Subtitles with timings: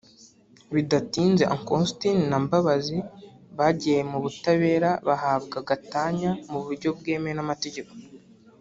[0.73, 2.97] Bidatinze Uncle Austin na Mbabazi
[3.57, 7.91] bagiye mu butabera bahabwa gatanya mu buryo bwemewe n’amategeko